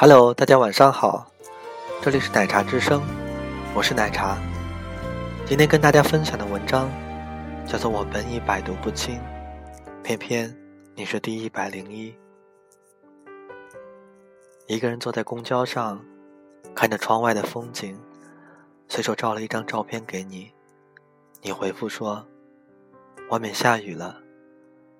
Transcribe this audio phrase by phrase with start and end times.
[0.00, 1.28] Hello，大家晚上好，
[2.00, 3.02] 这里是奶茶之声，
[3.74, 4.38] 我是奶茶。
[5.44, 6.88] 今天跟大家分享的文章
[7.66, 9.16] 叫做《我本已百毒不侵》，
[10.04, 10.56] 偏偏
[10.94, 12.14] 你是第一百零一。
[14.68, 16.00] 一个人坐在公交上，
[16.76, 17.98] 看着窗外的风景，
[18.86, 20.52] 随手照了一张照片给你，
[21.42, 22.24] 你回复说
[23.30, 24.16] ：“外面下雨了，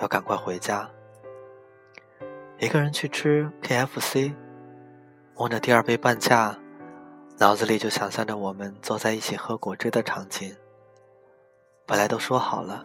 [0.00, 0.90] 要赶快回家。”
[2.58, 4.34] 一个人去吃 KFC，
[5.40, 6.54] 望着第二杯半价，
[7.38, 10.54] 脑子里就想象着我们坐在一起喝果汁的场景。
[11.86, 12.82] 本来都说好了，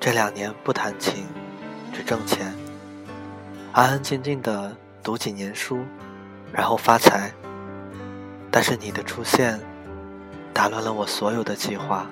[0.00, 1.26] 这两年不谈情，
[1.92, 2.50] 只挣钱，
[3.74, 5.84] 安安静静的读几年书，
[6.50, 7.30] 然后发财。
[8.50, 9.60] 但是你的出现，
[10.54, 12.06] 打乱了我所有的计划。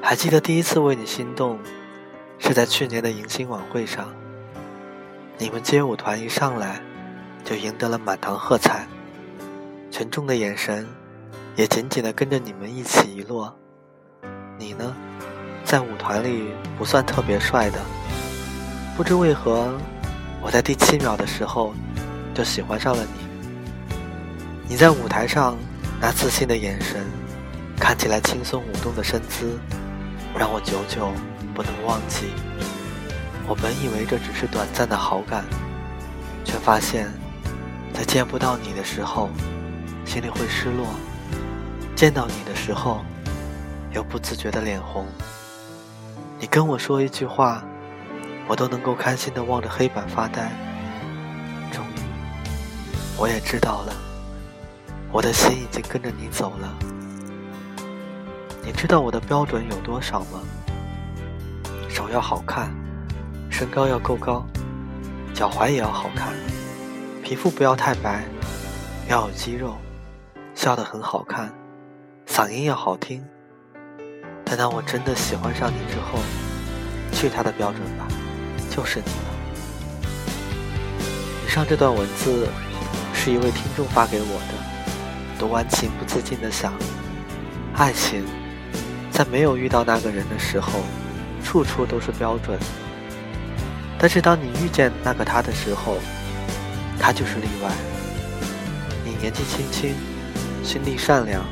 [0.00, 1.58] 还记得第一次为你心动。
[2.40, 4.14] 是在去年的迎新晚会上，
[5.40, 6.80] 你们街舞团一上来，
[7.44, 8.84] 就赢得了满堂喝彩，
[9.88, 10.84] 群众的眼神
[11.54, 13.56] 也紧紧的跟着你们一起一落。
[14.58, 14.92] 你呢，
[15.64, 17.78] 在舞团里不算特别帅的，
[18.96, 19.72] 不知为何，
[20.42, 21.72] 我在第七秒的时候
[22.34, 23.88] 就喜欢上了你。
[24.68, 25.56] 你在舞台上
[26.00, 27.06] 那自信的眼神，
[27.78, 29.56] 看起来轻松舞动的身姿，
[30.36, 31.12] 让我久久。
[31.54, 32.26] 不能忘记，
[33.48, 35.42] 我本以为这只是短暂的好感，
[36.44, 37.08] 却发现，
[37.94, 39.30] 在见不到你的时候，
[40.04, 40.84] 心里会失落；
[41.96, 43.00] 见到你的时候，
[43.90, 45.06] 又不自觉的脸红。
[46.38, 47.64] 你跟我说一句话，
[48.46, 50.52] 我都能够开心的望着黑板发呆。
[51.72, 52.00] 终于，
[53.16, 53.94] 我也知道了，
[55.10, 56.78] 我的心已经跟着你走了。
[58.62, 60.42] 你知道我的标准有多少吗？
[61.88, 62.70] 手要好看，
[63.58, 64.46] 身高要够高，
[65.34, 66.32] 脚踝也要好看，
[67.24, 68.22] 皮肤不要太白，
[69.08, 69.76] 要有肌肉，
[70.54, 71.52] 笑得很好看，
[72.24, 73.20] 嗓音要好听。
[74.44, 76.20] 但当我真的喜欢上你之后，
[77.10, 78.06] 去他的标准吧，
[78.70, 79.34] 就是你了。
[81.44, 82.46] 以上这段文字
[83.12, 86.72] 是一位听众发给我的，读完情不自禁的想，
[87.74, 88.24] 爱情
[89.10, 90.78] 在没有遇到那个人的时候。
[91.42, 92.58] 处处都是标准，
[93.98, 95.96] 但是当你遇见那个他的时候，
[97.00, 97.70] 他就是例外。
[99.04, 99.94] 你年纪轻轻，
[100.62, 101.42] 心地善良，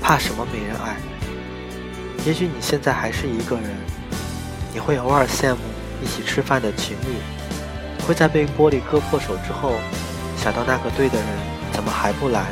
[0.00, 0.96] 怕什么没人爱？
[2.26, 3.64] 也许你现在还是一个人，
[4.72, 5.58] 你会偶尔羡慕
[6.02, 9.74] 一起吃饭的情侣，会在被玻璃割破手之后，
[10.36, 11.26] 想到那个对的人
[11.72, 12.46] 怎么还不来？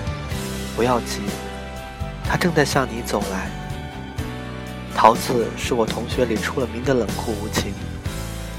[0.77, 1.21] 不要急，
[2.25, 3.51] 他正在向你走来。
[4.95, 7.75] 桃子是我同学里出了名的冷酷无情，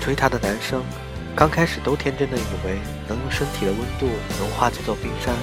[0.03, 0.83] 追她的男生
[1.33, 2.77] 刚开始都天真的以为
[3.07, 5.33] 能用身体的温度融化这座冰山，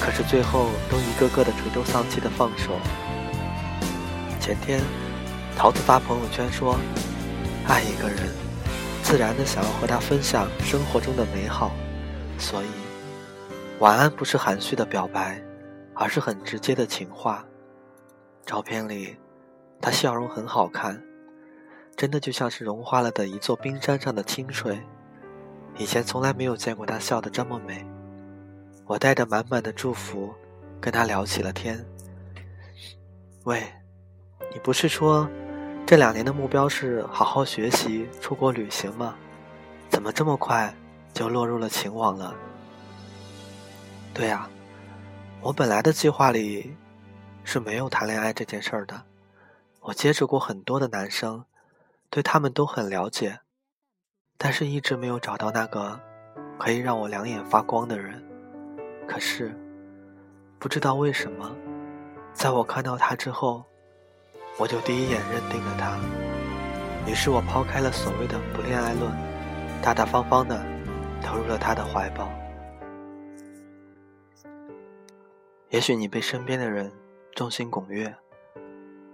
[0.00, 2.78] 可是最后都一个个的垂头丧气的放手。
[4.40, 4.80] 前天，
[5.56, 6.78] 桃子发朋友圈说，
[7.66, 8.32] 爱一个人，
[9.02, 11.72] 自然的想要和他分享生活中的美好，
[12.38, 12.66] 所以，
[13.80, 15.42] 晚安不是含蓄的表白，
[15.94, 17.44] 而是很直接的情话。
[18.46, 19.16] 照片里。
[19.80, 20.98] 他笑容很好看，
[21.96, 24.80] 真的就像是融化了的一座冰山上的清水。
[25.76, 27.84] 以前从来没有见过他笑得这么美。
[28.86, 30.32] 我带着满满的祝福，
[30.80, 31.84] 跟他聊起了天。
[33.44, 33.62] 喂，
[34.52, 35.28] 你不是说
[35.86, 39.14] 这两年的目标是好好学习、出国旅行吗？
[39.88, 40.74] 怎么这么快
[41.12, 42.34] 就落入了情网了？
[44.12, 44.48] 对呀，
[45.40, 46.76] 我本来的计划里
[47.42, 49.02] 是没有谈恋爱这件事儿的。
[49.80, 51.44] 我接触过很多的男生，
[52.14, 53.40] 对他们都很了解，
[54.38, 56.00] 但是一直没有找到那个
[56.56, 58.24] 可以让我两眼发光的人。
[59.04, 59.52] 可是，
[60.60, 61.52] 不知道为什么，
[62.32, 63.64] 在我看到他之后，
[64.56, 65.98] 我就第一眼认定了他。
[67.10, 69.10] 于是我抛开了所谓的不恋爱论，
[69.82, 70.64] 大大方方的
[71.20, 72.30] 投入了他的怀抱。
[75.70, 76.92] 也许你被身边的人
[77.34, 78.14] 众星拱月。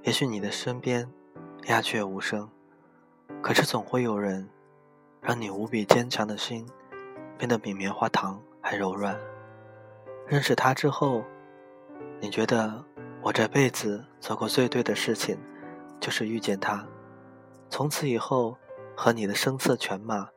[0.02, 1.10] 也许你的身边
[1.68, 2.50] 鸦雀无声，
[3.42, 4.48] 可是总会有人
[5.20, 6.66] 让你无比坚强的心
[7.38, 9.18] 变得比棉花糖还柔软。
[10.26, 11.24] 认识他之后，
[12.20, 12.84] 你觉得
[13.22, 15.36] 我这辈子做过最对的事情
[15.98, 16.86] 就是遇见他。
[17.68, 18.56] 从此以后，
[18.96, 20.28] 和你的声色犬马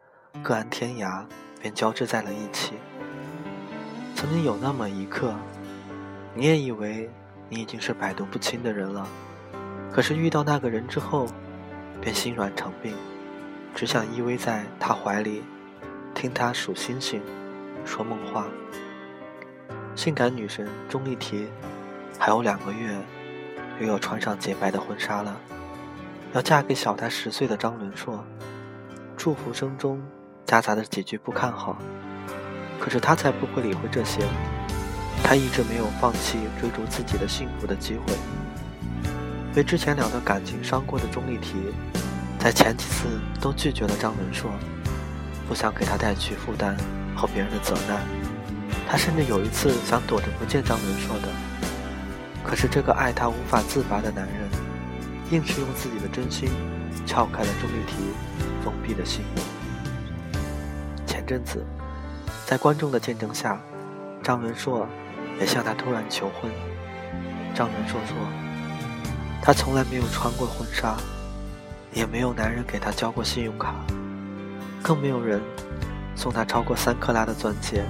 [0.42, 1.25] 各安天涯
[1.60, 2.74] 便交织在了一起。
[4.16, 5.34] 曾经有那么一刻，
[6.34, 7.10] 你也以为
[7.50, 9.07] 你已经是百毒不侵的人了。
[9.92, 11.28] 可是遇到那个人之后，
[12.04, 12.94] 便心软成病，
[13.74, 15.42] 只想依偎在他怀里，
[16.14, 17.22] 听他数星星，
[17.86, 18.46] 说梦话。
[19.96, 21.48] 性感女神钟丽缇，
[22.20, 22.94] 还有两个月，
[23.80, 25.40] 又要穿上洁白的婚纱了，
[26.34, 28.22] 要嫁给小她十岁的张伦硕。
[29.16, 30.04] 祝福声中
[30.46, 31.78] 夹杂着几句不看好，
[32.82, 34.20] 可是他才不会理会这些。
[35.24, 38.14] 他一直没有放弃追逐自己的幸福的机会。
[39.56, 41.54] 被之前两段感情伤过的钟丽缇，
[42.44, 43.06] 在前几次
[43.40, 44.51] 都拒绝了张伦硕，
[45.48, 46.75] 不想给他带去负担
[47.16, 48.04] 和别人的责难。
[48.86, 51.30] 他甚至有一次想躲着不见张伦硕的，
[52.44, 54.50] 可是这个爱他无法自拔的男人，
[55.31, 56.50] 硬是用自己的真心
[57.06, 57.94] 撬开了钟丽缇
[58.62, 59.24] 封闭的心。
[61.07, 61.66] 前阵子，
[62.46, 63.57] 在观众的见证下，
[64.22, 64.86] 张伦硕
[65.39, 66.51] 也向他突然求婚。
[67.56, 68.18] 张伦硕说。
[69.42, 70.96] 他从来没有穿过婚纱，
[71.94, 73.75] 也没有男人给她交过信用卡，
[74.81, 75.42] 更没有人
[76.16, 77.84] 送她超过三克拉的钻戒。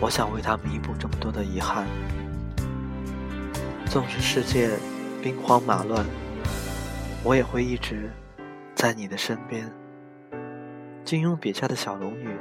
[0.00, 1.86] 我想为她弥补这么多的遗憾。
[3.86, 4.70] 纵使世界
[5.22, 6.04] 兵荒马乱，
[7.22, 8.10] 我也会一直
[8.74, 9.70] 在你的身边。
[11.04, 12.36] 金庸笔下的小龙女，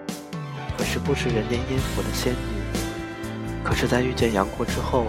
[0.78, 5.08] 可是不食人间烟火的仙女，可是，在遇见杨过之后。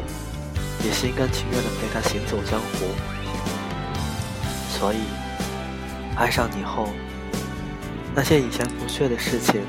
[0.85, 2.87] 也心甘情愿的陪他行走江湖，
[4.71, 4.99] 所以
[6.19, 6.89] 爱上你后，
[8.13, 9.63] 那些以前不屑的事情，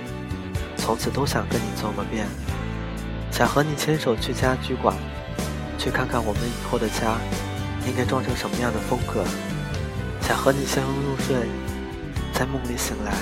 [0.78, 2.26] 从此都想跟你做个遍。
[3.32, 4.96] 想和你牵手去家居馆，
[5.78, 7.20] 去看看我们以后的家
[7.86, 9.24] 应该装成什么样的风格。
[10.24, 11.36] 想和你相拥入睡，
[12.34, 13.14] 在梦里醒来，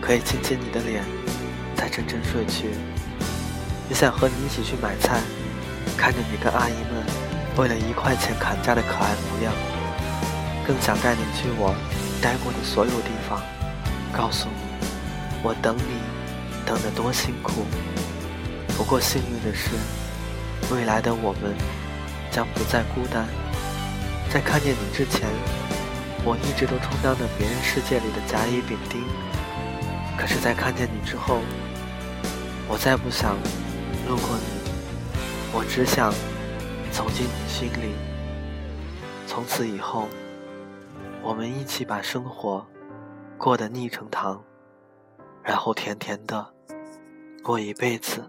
[0.00, 1.04] 可以亲亲你的脸，
[1.74, 2.70] 再沉沉睡去。
[3.88, 5.20] 也想和你一起去买菜。
[5.96, 7.04] 看着你跟阿姨们
[7.56, 9.52] 为了一块钱砍价的可爱模样，
[10.64, 11.74] 更想带你去我
[12.20, 13.42] 待过的所有地方，
[14.12, 14.86] 告诉你
[15.42, 16.00] 我等你
[16.66, 17.64] 等得多辛苦。
[18.76, 19.70] 不过幸运的是，
[20.72, 21.54] 未来的我们
[22.30, 23.26] 将不再孤单。
[24.32, 25.28] 在看见你之前，
[26.24, 29.02] 我一直都充当着别人世界里的甲乙丙丁。
[30.16, 31.40] 可是，在看见你之后，
[32.68, 33.34] 我再不想
[34.06, 34.60] 路过你。
[35.52, 36.12] 我只想
[36.92, 37.94] 走进你心里，
[39.26, 40.08] 从此以后，
[41.22, 42.66] 我们一起把生活
[43.38, 44.42] 过得腻成糖，
[45.42, 46.54] 然后甜甜的
[47.42, 48.22] 过一辈子。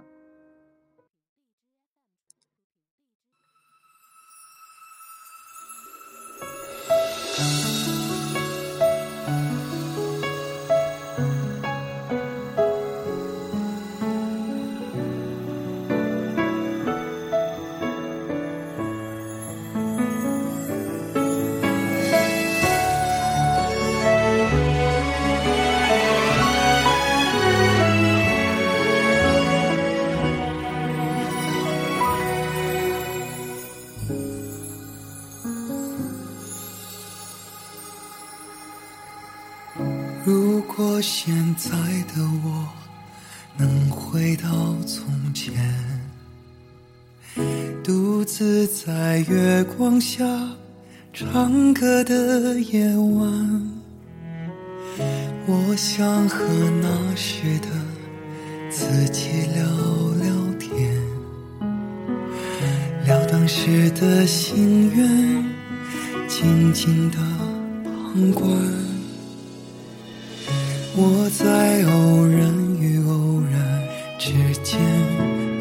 [41.02, 41.70] 现在
[42.14, 42.68] 的我
[43.58, 44.50] 能回到
[44.86, 45.52] 从前，
[47.84, 50.24] 独自在月光下
[51.12, 53.72] 唱歌的夜晚，
[55.48, 56.38] 我想和
[56.84, 57.68] 那时的
[58.70, 59.64] 自己聊
[60.22, 61.02] 聊天，
[63.06, 65.44] 聊当时的心愿，
[66.28, 67.18] 静静的
[67.84, 68.91] 旁观。
[70.94, 73.82] 我在偶然与偶然
[74.20, 74.78] 之间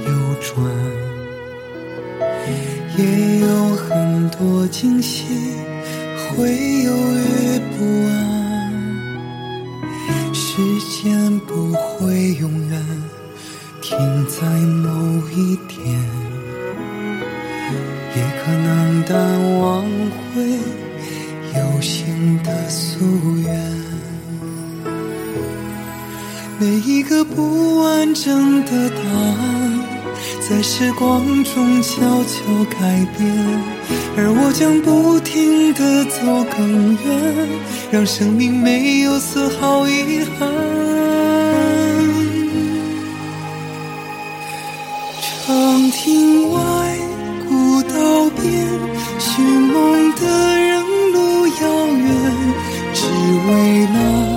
[0.04, 0.10] 游
[0.40, 0.58] 转，
[2.98, 3.46] 也有
[3.76, 5.24] 很多惊喜，
[6.36, 8.10] 会犹豫不安。
[10.34, 10.56] 时
[11.00, 12.84] 间不会永远
[13.80, 13.96] 停
[14.26, 14.90] 在某
[15.28, 15.99] 一点，
[26.60, 29.80] 每一个不完整的答案，
[30.46, 33.34] 在时光中悄悄改变，
[34.14, 36.20] 而我将不停地走
[36.54, 37.48] 更远，
[37.90, 40.50] 让生命没有丝毫遗憾。
[45.46, 46.60] 长亭外，
[47.48, 48.68] 古道边，
[49.18, 52.06] 寻梦的人路遥远，
[52.92, 53.06] 只
[53.48, 54.29] 为那。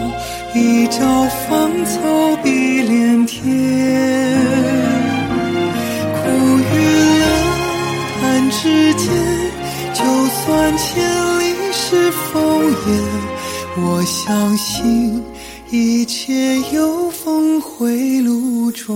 [0.55, 3.41] 一朝芳草碧连天，
[6.13, 6.29] 苦
[6.59, 6.73] 与
[7.19, 7.25] 乐
[8.21, 9.09] 弹指间，
[9.95, 11.03] 就算千
[11.39, 13.01] 里是烽烟，
[13.77, 15.23] 我相信
[15.71, 18.93] 一切有峰回路转。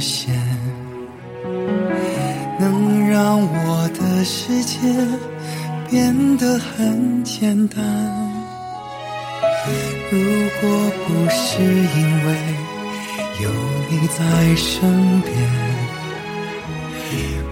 [0.00, 0.34] 现，
[2.58, 4.78] 能让我的世界
[5.88, 7.78] 变得很简单。
[10.10, 10.18] 如
[10.60, 12.28] 果不是因为
[13.42, 13.46] 有
[13.90, 14.18] 你在
[14.56, 14.80] 身
[15.20, 15.30] 边，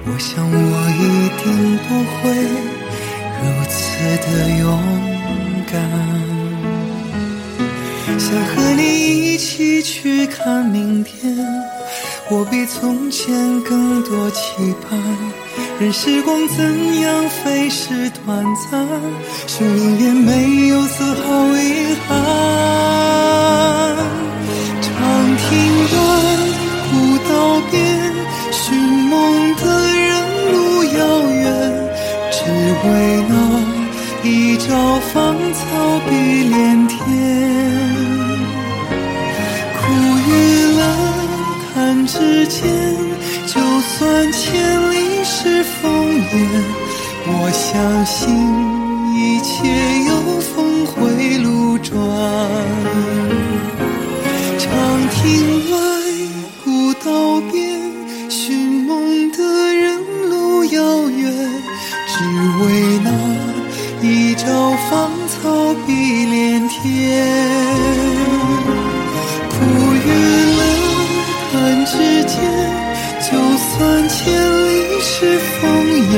[0.06, 1.00] 我想我一
[1.38, 1.44] 定
[1.86, 2.18] 不会
[3.42, 3.78] 如此
[4.24, 4.26] 的
[4.58, 4.64] 勇
[5.70, 5.74] 敢。
[8.18, 8.80] 想和你
[9.34, 11.36] 一起去看明天，
[12.30, 14.98] 我比从前更多期盼。
[15.80, 18.86] 任时光怎样飞逝短暂，
[19.46, 22.67] 生命也没有丝毫遗憾。
[46.30, 48.28] 我相信
[49.14, 53.47] 一切有峰回路转。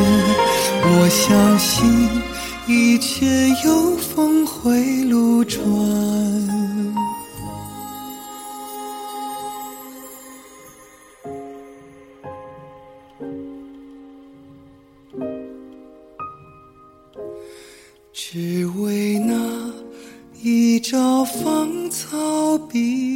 [0.03, 2.09] 我相信
[2.67, 3.27] 一切
[3.65, 5.61] 有峰回路转，
[18.13, 19.35] 只为那
[20.43, 23.10] 一朝芳草碧。